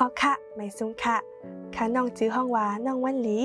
[0.00, 1.16] อ๋อค่ะไม่ซุงค่ะ
[1.74, 3.38] ค่ะน้องจื้อห้องว่าน้องวันหลี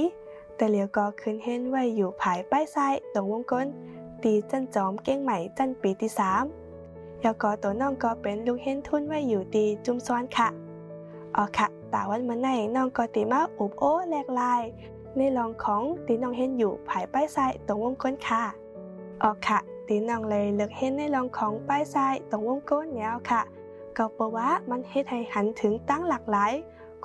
[0.56, 3.68] แต่เหลียวก็ขึ้นเห็นไว้อยู่ภายป้ายซ้ายตรงวงกลม
[4.24, 6.44] ตีจันจอมเก้งใหม่จันปีที่สาม
[7.22, 10.48] แล้วก็ตัวน้องก็เป็นลูกเห็นทุนไว้อยู่ตีจุมซ้อนค่ะ
[11.36, 14.62] อ๋อค่ะต่วันมื่อไหนน้องก็ตีมาอุบโอ้แหลกลาย
[15.16, 18.44] ในรองของตีน้องเห็นอยู่ภายป้ายซ้ายตรงวงกลมค่ะ
[19.22, 23.42] อ๋อค่ะตีน้องเลยเลือกเห็นในรองของป้ายซ้ายตรงวงกลมแนวค่ะ
[24.16, 26.54] เพราะว่ามันเฮ็ดให้หันถึงตั้งหลากหลาย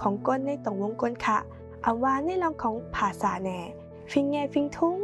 [0.01, 1.39] ของก้นในตรงวงกลค่ะ
[1.83, 3.59] เอาว่าในรองของภาษาแน่
[4.11, 4.97] ฟิงแงฟิงทุ่ง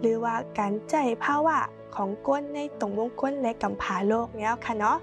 [0.00, 0.94] หรือว่าการใจ
[1.24, 1.58] ภาวะ
[1.94, 4.96] ของก้นในตรงวงกลและกำผาโลกเนี้ยค่ะเนาะ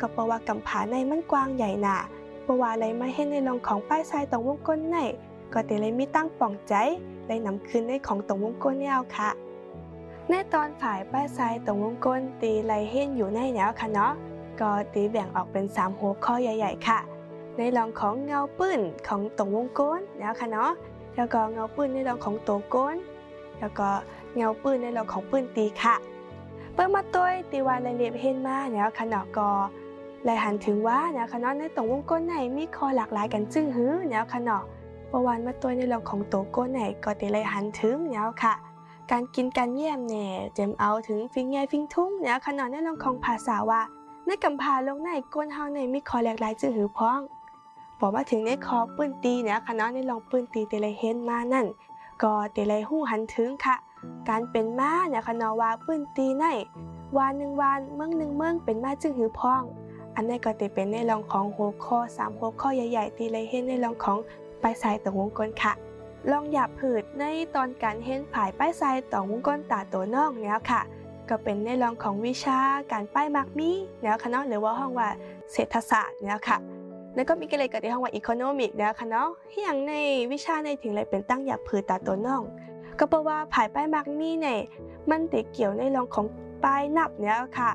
[0.00, 1.96] ก็เพราะว่ากำผาในมันกว้างใหญ่หนา
[2.42, 4.96] เพราะว่าอะไรมาเห็นในรองของป้ายทรายตรงวงกลใน
[5.52, 6.74] ก็แต่เลยมีตั้งป่องใจ
[7.26, 9.30] ได้นำคืนในของตรงวงกลแนวค่ะ
[10.28, 14.12] ในตอนฝ่ายป้ายทรายตรงวงกลตีไรเห็นอยู่ในแนวค่ะเนาะ
[14.60, 16.98] ก็ตีแบ่งออกเป็น 3 หัวข้อใหญ่ ๆ ค่ะ
[17.56, 20.70] ในรองของเงาปื้นของตรงวงกลนะค่ะเนาะ
[21.16, 22.96] แล้วก็เงาปื้นในรองของตัวก้น
[23.60, 23.88] แล้วก็
[24.34, 25.94] เงาปื้นในรองของปื้นตีค่ะ
[26.74, 29.48] เปิ้มาตัวตีวานในเรียบเห็นมาเนี่ยค่ะเนาะก็
[30.24, 34.62] เลยหันถึงว่าเนี่ยค่ะเนาะในตรงวงกลไหนมีคอหลากหลายกันจึงหื้อเนี่ยค่ะเนาะ
[35.10, 38.54] ประวันมาตัวในรองของตัวก้นไหนก็ตีเลยหันถึงเนี่ยค่ะ
[39.10, 43.82] การกินการเยี่ยมเนี่ยเจมเอาถึงฟิงไงฟิงทุ่งเนี่ยค่ะเนาะในรองของภาษาว่า
[44.26, 47.20] ในกำพาลงในก้นเฮาในมีคอแหลกหลายจื้อหือพ้อง
[48.00, 51.66] บอกว่าถึงในคอปืนตีเนี่ยคณะในลองปืนตีเตเลเห็นมานั่น
[52.22, 53.76] ก็เตเลหู้หันถึงค่ะ
[54.28, 56.44] การเป็นม้าเนี่ยคณะว่าปืนตีใน
[57.16, 59.62] วานหนึ่งวานเมืองหนึ่งเมืองเป็นม้าจื้อหือพ้อง
[60.14, 64.18] อันนี้ก็จะเป็นในรองของหัวข้อสามหัวข้อใหญ่ๆตีเลยเห็นในรองของ
[64.62, 65.72] ปลายสายตรงวงกลมค่ะ
[66.30, 70.80] ลองหยาบผืดในตอนการเห็นผายป้ายสายตรงวงกลตาตัวนอกเนี่ยค่ะ
[71.30, 72.58] ก็เป็นในรองของวิชา
[72.92, 75.08] การป้ายมักมีเนี่ยค่ะเนาะหรือว่าห้องว่า
[75.52, 76.58] เศรษฐศาสตร์เนี่ยค่ะ
[77.14, 79.28] แล้วก็มีกันเลยกับที่ห้องว่าอีโคโนมิกเนี่ยค่ะเนาะ
[79.62, 79.92] อย่างใน
[80.32, 82.42] วิชาในถึงเลยเป็นตั้งอยากผือตาตัวน้อง
[82.98, 84.60] ก็เพราะว่าผายป้ายมักมีเนี่ย
[85.10, 86.26] มันติเกี่ยวในรองของ
[86.64, 87.70] ป้ายนับเนี่ยค่ะ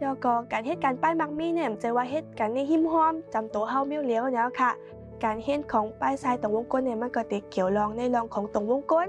[0.00, 4.70] แล้วก็การเหตุการป้ายมักมีเนี่ยจะว่าเหตุการในหิมห้อมจำตัวเฮามิวเลี้ยวเนี่ยค่ะ
[5.24, 9.08] การเห็นของป้ายทรายตรงวงกลมเนี่ยมันก็ติเกี่ยวรองในรองของตรงวงกล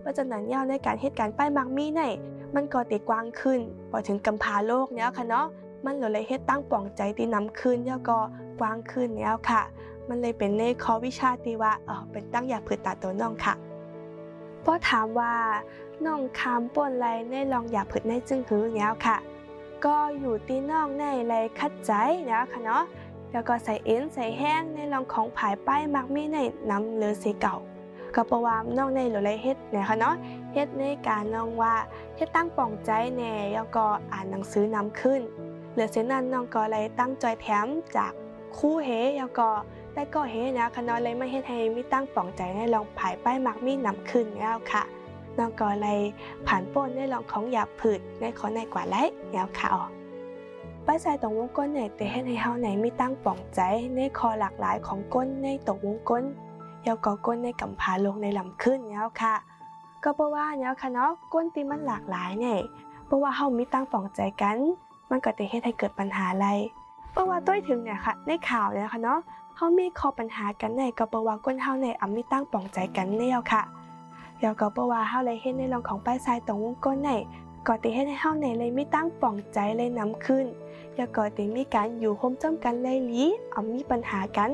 [0.00, 2.12] เพราะฉะนั้นยาวในการเหตุการป้ายมักมีเนี่ย
[2.54, 5.46] มันก็ตีกว้างขึ้นพอถึงกำพาโลกเนี้ยค่ะเนาะ
[5.84, 8.18] มันเลยเฮ็ดตั้งป่องใจที่นำขึ้นแล้วก็
[8.60, 9.62] กว้างขึ้นเนี้ยค่ะ
[10.08, 13.54] มันเลยเป็นในคอวิชาตีว่าเออเป็นตั้งอยากผืดตาตัวน้องค่ะ
[14.64, 15.32] พอถามว่า
[16.06, 19.16] น้องคามป่นไรในลองอยากผืดในจึงหือเนี้ยค่ะ
[19.84, 21.92] ก็อยู่ตีน้องในไรคัดใจ
[22.26, 22.82] เนี้ยค่ะเนาะ
[23.32, 26.38] แล้วก็ใส่เอ็นใส่แห้งในลองของผายป้ายมักมีใน
[26.70, 27.56] น้ำเลือสีเก่า
[28.14, 30.14] ก็ประวามน้องในหรือไรเฮ็ดเนี่ยค่ะเนาะ
[30.52, 31.74] เฮ็ดในการน้องว่า
[32.16, 35.20] เฮ็ดตั้งป่องใจแน่แล้วก็อ่านหนังสือนำขึ้น
[35.72, 38.12] เหลือเส้นนั้นน้องก็เลยตั้งจอยแถมจาก
[38.58, 39.48] คู่เฮแล้วก็
[39.94, 44.82] ได้ก็เฮนะค่ะเนาะเลยไม่เฮ็ดให้มีตั้งป่องใจในลองผายป้ายมักมีนำขึ้นแล้วค่ะ
[45.38, 46.00] น้องก็เลย
[46.46, 48.96] ผ่านป้นในลองของหยาบผืดในขอในกว่าไร
[49.32, 49.84] แล้วค่ะอ๋อ
[50.86, 53.60] ป้ายใส่ตรงวงก้นเนี่ยแต่ให้ในเฮาไหนมีตั้งป่องใจ
[53.94, 56.24] ในคอหลากหลายของก้นในตรงวงก้น
[56.86, 59.34] ยาก็ก้นในกำพาลงในลำขึ้นแล้วค่ะ
[60.04, 62.58] ก็เพราะว่าเนี่ยค่ะเนาะก้นตีมันหลากหลายเนี่ย
[63.06, 64.56] เพราะว่าเฮามีตั้งปองใจกัน
[65.10, 66.48] มันก็จะเฮ็ดให้เกิดปัญหาอะไร
[67.12, 69.20] เพราะว่าต้วยถึงเนี่ยค่ะ ในข่าวเนี่ยค่ะเนาะ
[69.56, 73.62] เฮามีข้อปัญหากันในก็เพราะว่าก้นเฮาในอ่ำมีตั้งปองใจกันแนวค่ะ
[74.40, 77.10] แล้วก็เพราะว่าเฮาเลยเฮ็ดในรองของป้ายทรายตรงวงก้นใน
[77.66, 80.46] ก็ติเฮ็ดให้เฮาในเลยมีตั้งปองใจเลยนำขึ้น
[80.96, 83.24] แล้วก็ติมีการอยู่โฮมจ้ำกันเลยลี
[83.54, 84.50] อ่ำมีปัญหากัน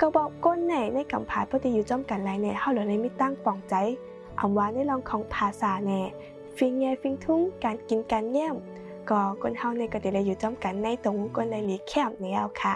[0.00, 3.74] ก็บอกก้นไหนในกำพาพอดีอยู่จ้อมกันไรเนี่ยเฮาเลยไม่ตั้งปองใจ
[4.40, 6.00] อำว่าในลองของภาษาแน่
[6.56, 8.56] ฟิงแย่ฟิงทุ่งการกินการแย้ม
[9.10, 12.74] ก็ก้นเฮาในก็ได้อยู่จ้อมกันในตรงก้นในหลีแคบนี่เอาค่ะ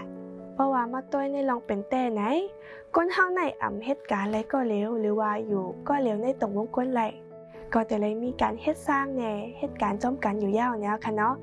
[0.54, 2.22] เพราะว่ามาต้วในลองเป็นแต่ไหน
[2.94, 7.02] ก้นเฮาในอ่ำเหตุการณ์อะไรก็เร็วหรือว่าอยู่ก็เร็วในตรงวงก้นไร
[7.74, 11.34] ก็จะเลยมีการเฮ็ดสร้างแน่เหตุการณ์จ้อมกันอยู่ยาวเนี่ยค่ะเนาะ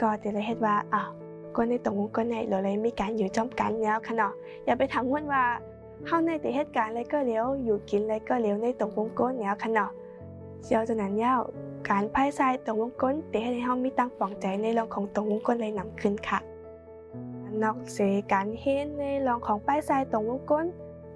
[0.00, 1.10] ก็จะเลยเฮ็ดว่าอ้าว
[1.56, 4.32] ก็ในตรงวงก็ในเราเลยมีการอยู่จอมกันแล้วค่ะเนาะ
[4.64, 5.44] อย่าไปทำวุ่นว่า
[6.06, 9.90] เฮาในต่เหตุการณ์อะไรก็เลี้ยวอยู่กินอะไรก็เลี้ยวในตรงวงกลแล้วค่ะเนาะ
[10.64, 11.40] เจ้าจะนั้นยาว
[11.88, 16.38] การไพ่ทรายตรงวงกลแต่ให้เฮามีตั้งปองใจในรองของตรงวงกลมเลยนำขึ้นค่ะ
[17.62, 20.66] นอกเสียการเห็นในรองของป้ายทรายตรงวงกล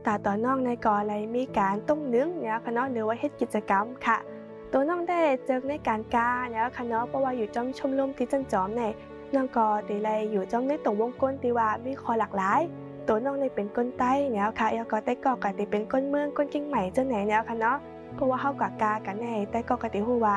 [0.07, 4.19] ตาต่อนอกในก่ออะไรมีการต้มนื้อเนี่ยค่ะเนาะหรือว่าเฮ็ดกิจกรรมค่ะ
[4.73, 8.83] ตัวน้องได้เจอในการกาเนี่ยค่ะเนาะเพราะว่าอยู่จอมชมรมที่จันจอมใน
[9.35, 12.61] น้องก็ตีไลอยู่จองในตรงวงกลมตีว่ามีคอหลากหลาย
[13.09, 17.77] ตัวน้องในเป็นก้นใต้เนี่ยค่ะแล้วก็ใต้กอกกันตีเป็นก้นเมืองก้นกิ้งใหม่เจ้าไหนเนี่ยค่ะเนาะ
[18.15, 20.37] เพราะว่าเข้ากับกากันในใต้กอกกันตีหูว่า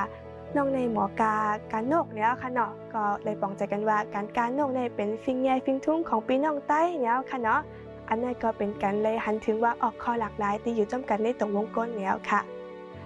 [0.55, 1.33] น้องในหมอกา
[1.71, 7.61] การนกเนี่ยค่ะเนาะก็เลยปองใจกันว่าการการนกในเป็นฟิงใหญ่ฟิงทุ่งของปีน้องใต้เนี่ยค่ะเนาะ
[8.09, 12.41] อันนั้นก็เป็นการเลยหันถึงว่าออกข้อหลากหลายที่อยู่จำกัดในตรงวงกลมแล้วค่ะ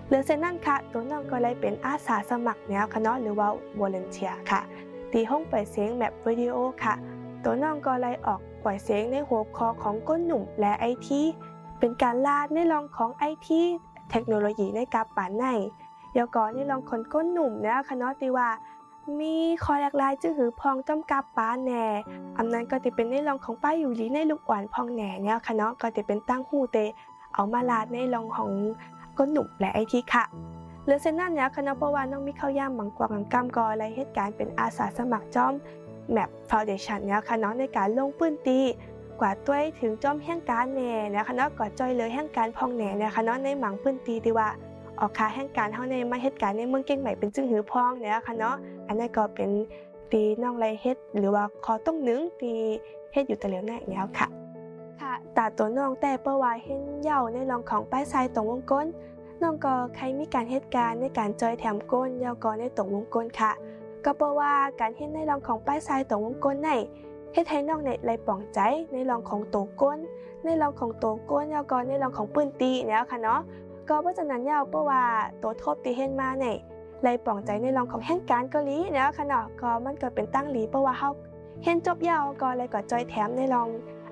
[0.08, 3.48] เหลือเส้นนั่นค่ะ ตัวน้องก็เลยเป็นอาสาสมัครแนวคณะหรือว่า
[3.80, 4.62] volunteer ค่ะ
[5.12, 6.94] ตีห้องปล่อยเสียงแมปวิดีโอค่ะ
[7.44, 11.22] ตัวน้องก็เลยออกปล่อยเสียงในหัวข้อของก้นหนุ่มและไอที
[11.80, 13.62] เป็นการลาดในรองของไอที
[14.12, 15.46] เทคโนโลยีในกาป่านใน
[16.14, 18.50] เดี๋ยวก่อนในรองคนก้นหนุ่มนะคณะตีว่า
[19.20, 21.84] มีคอแลากหลายจื้อหือพองจำกับป้าแหน่
[22.38, 26.78] อำนั้นก็จะเป็นในรองของป้าอยู่ลีในลูกอ่อนพองแหน่เนี่ยคณะก็จะเป็นตั้งหูเต
[27.34, 28.52] เอามาลาดในรองของ
[29.18, 30.26] ก้นหนุ่มและไอทีค่ะ
[30.86, 35.54] เลือเส้นนั่นเนี่ยคณะประวัติน้องมีเข้าย่ามบังกวางกำกออะไรเหตุการณ์เป็นอาสาสมัครจอม
[36.12, 38.60] แมปฟาวเดชันเนี่ยคณะในการลงปืนตี
[39.20, 44.48] กว่าต้วยถึงจอมแห่งการแหน่นะคะเนาะกว่าจอยเลยแห่งการพองแหน่นะคะเนาะในหมังพื้นตีที่ว่า
[45.00, 48.56] ออกคาแห่งการเฮาในมาเหตุการณ์ในเมืองเก่งใหม่เป็นจึงหือพองเนี่ยค่ะเนาะ
[48.88, 49.50] อันนั้นก็เป็น
[50.12, 52.54] ตีน้องไรเฮ็ดหรือว่าคอต้องนึงตี
[53.14, 54.28] เฮ็ดอยู่แต่เหลียวหน้าแล้วค่ะ
[55.02, 58.88] ค่ะตาตัวน้องแต่เปว่าเห็นเหย่าในรองของป้ายทรายตรงวงก้น
[59.42, 63.52] น้องก็ใครมีการเหตุการณ์ในการจอยแถมก้นเยาวกอในตรงวงก้นค่ะ
[64.06, 66.72] ก็เพราะว่าการเห็นในรองของป้ายทรายตรงวงก้นใน
[67.34, 68.60] เฮ็ดให้น้องในไรป่องใจ
[68.92, 70.00] ในรองของโตก้น
[70.44, 73.42] ในรองของโตก้นแล้วก็ในรองของปืนตีแล้วค่ะเนาะ
[73.90, 75.02] ก็เพราะฉะนั้นยาวเพราะว่า
[75.42, 76.46] ตัวทบตีเห็นมาใน
[77.04, 81.10] ไรป่องใจในรองของแห่งการเกาหลีแล้วค่ะเนาะก็มันก็เป็นตั้งหลีเพราะว่าเฮา
[81.64, 83.68] เห็นจบยาวก็เลยก็จอยแถมในรอง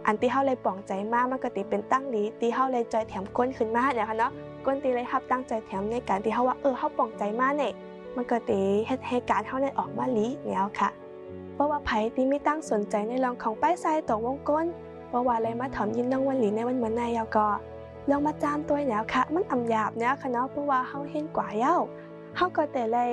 [0.05, 4.31] อันที่เฮาเลยป่องใจมากมันก็ติเป็นตั้งหลีตีเฮาเลยจอยแถมก้นขึ้นมาเนี่ยค่ะเนาะ
[4.65, 7.71] ก้นตีเลยฮับตั้งใจแถมในการที่เฮาว่าเออเฮาป่องใจมากเนี่ย
[8.15, 10.89] มันก็ตีเฮ็ดให้การเฮาได้ออกมาหลีแล้วค่ะ
[11.53, 14.65] เพราะว่าไผที่ไม่ตั้งสนใจในรองของป้ายทรายตัววงก้น
[15.09, 17.47] เพราะว่าอะไรมาถอมยินน้องวันหลีในวันเหมือนนายยาวก็
[18.09, 21.75] ลองมาจามตัวแล้วค่ะ มันอ่ำหยาบเนี่ยค่ะเนาะเพราะว่าเฮาเห็นกว่าเย้า
[22.35, 23.11] เฮาก็แต่เลย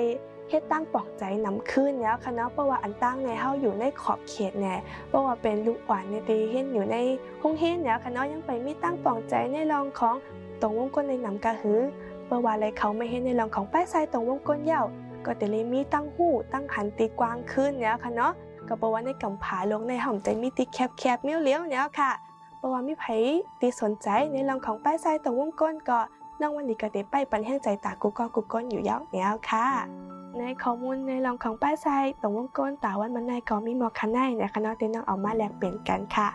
[0.49, 4.75] เฮ็ดตั้งปลอกใจนำขึ้นแล้วค่ะเนาะเพราะว่าอันตั้งในเฮาอยู่ในขอบเขตแน่
[5.07, 6.97] เพราะว่าเป็นลูกหวานในตีเห็นอยู่ใน
[7.41, 10.15] ห้องเห็นแล้วค่ะเนาะยังไปมีตั้งปลอกใจในรองของ
[10.61, 11.81] ตรงวงกลมในนำกะหือ
[12.27, 14.83] เพราะว่าอะไรเขาไม่เห็นในรองของป้ายทรายตรงวงกลเย้า
[15.25, 18.33] ก็แต่เลยมีตั้งหูตั้งหันตีกว้างขึ้นแล้วค่ะเนาะ
[18.67, 22.11] ก็เพระว่าในกำผาลงในห่อมใจมีตีแคบๆเมี้ยวเลี้ยวเนี่ยค่ะ
[22.57, 23.05] เพระว่ามีไผ
[23.61, 25.99] ตีสนใจในรองของป้ายทรายตรงวงกลก็
[26.41, 29.67] น้องวันนี้ก็ได้ไปปันแห้งใจตากุกก็กุกก้นอยู่ยาวแล้วค่ะ
[30.37, 36.27] ในข้อมูลในรองของป้ายทรายตรงวงกลตาวันมันในก็มีหมอกคันในนะคะนองเต้น้องเอามาแลกเปลี่ยนกันค่ะ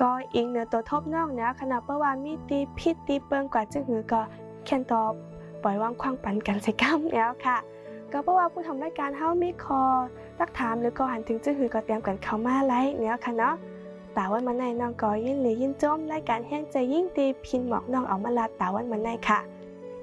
[0.00, 4.20] ก็อีกเนื้อตัวทบน้องนะขณะเพราะว่ามีตีพิษตีเปิงกว่าจึงหือก็
[4.66, 5.12] แค่นตอบ
[5.62, 7.58] ปล่อยวางควางปันกันใส่กล้มแล้วค่ะ
[8.12, 9.82] ก็เพราะว่าผู้ทำรายการเฮามีคอ
[10.40, 13.54] รักถามหรือก็หันถึงจึงหือก็เตรียมกันเข้ามาไล่เนี่ยค่ะเนาะ
[14.16, 19.38] ตาวันมันในน้องก็ยินหรือยินจมรายการแห้งใจยิ่งตีพินหมอกน้องเอามาลาตาวันมันในค่ะ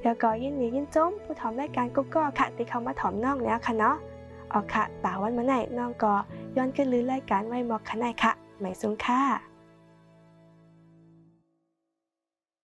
[0.03, 3.95] แล้วก็ยินหรือยินจมผู้ทำรายการกุ๊กก็ค่ะที่เขามาถอมน้องเนี่ยค่ะเนาะ
[4.53, 6.13] ออกค่ะตาวันมันในน้องก็
[6.57, 9.48] ย้อนขึ้นลือรายการไว้หมอกขนายค่ะไม่สูงค่ะ